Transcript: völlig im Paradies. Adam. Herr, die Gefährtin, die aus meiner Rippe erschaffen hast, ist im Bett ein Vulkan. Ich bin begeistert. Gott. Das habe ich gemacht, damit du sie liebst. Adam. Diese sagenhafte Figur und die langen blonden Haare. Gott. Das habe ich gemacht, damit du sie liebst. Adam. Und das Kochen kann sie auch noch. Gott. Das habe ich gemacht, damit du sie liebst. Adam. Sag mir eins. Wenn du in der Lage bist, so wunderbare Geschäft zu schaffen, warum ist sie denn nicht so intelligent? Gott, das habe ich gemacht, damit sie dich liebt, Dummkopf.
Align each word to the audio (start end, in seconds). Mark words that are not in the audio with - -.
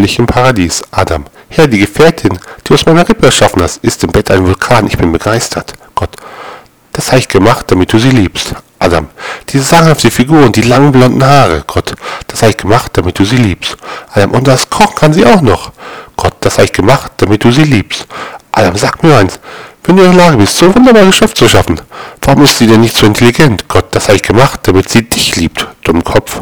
völlig 0.00 0.18
im 0.18 0.26
Paradies. 0.26 0.82
Adam. 0.92 1.26
Herr, 1.50 1.66
die 1.66 1.78
Gefährtin, 1.78 2.38
die 2.66 2.72
aus 2.72 2.86
meiner 2.86 3.06
Rippe 3.06 3.26
erschaffen 3.26 3.60
hast, 3.60 3.84
ist 3.84 4.02
im 4.02 4.10
Bett 4.10 4.30
ein 4.30 4.46
Vulkan. 4.46 4.86
Ich 4.86 4.96
bin 4.96 5.12
begeistert. 5.12 5.74
Gott. 5.94 6.16
Das 6.92 7.08
habe 7.08 7.18
ich 7.18 7.28
gemacht, 7.28 7.66
damit 7.70 7.92
du 7.92 7.98
sie 7.98 8.08
liebst. 8.08 8.54
Adam. 8.78 9.08
Diese 9.50 9.64
sagenhafte 9.64 10.10
Figur 10.10 10.42
und 10.42 10.56
die 10.56 10.62
langen 10.62 10.90
blonden 10.90 11.22
Haare. 11.22 11.64
Gott. 11.66 11.92
Das 12.28 12.40
habe 12.40 12.52
ich 12.52 12.56
gemacht, 12.56 12.92
damit 12.94 13.18
du 13.18 13.26
sie 13.26 13.36
liebst. 13.36 13.76
Adam. 14.14 14.30
Und 14.30 14.48
das 14.48 14.70
Kochen 14.70 14.94
kann 14.94 15.12
sie 15.12 15.26
auch 15.26 15.42
noch. 15.42 15.72
Gott. 16.16 16.36
Das 16.40 16.54
habe 16.54 16.64
ich 16.64 16.72
gemacht, 16.72 17.12
damit 17.18 17.44
du 17.44 17.50
sie 17.50 17.64
liebst. 17.64 18.06
Adam. 18.52 18.76
Sag 18.76 19.02
mir 19.02 19.18
eins. 19.18 19.38
Wenn 19.84 19.96
du 19.96 20.04
in 20.04 20.16
der 20.16 20.24
Lage 20.24 20.38
bist, 20.38 20.56
so 20.56 20.74
wunderbare 20.74 21.06
Geschäft 21.06 21.36
zu 21.36 21.46
schaffen, 21.46 21.78
warum 22.22 22.44
ist 22.44 22.56
sie 22.56 22.66
denn 22.66 22.80
nicht 22.80 22.96
so 22.96 23.06
intelligent? 23.06 23.68
Gott, 23.68 23.86
das 23.90 24.08
habe 24.08 24.16
ich 24.16 24.22
gemacht, 24.22 24.60
damit 24.62 24.88
sie 24.88 25.02
dich 25.02 25.36
liebt, 25.36 25.66
Dummkopf. 25.84 26.40